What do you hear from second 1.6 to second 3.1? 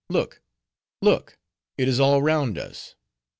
it is all round us.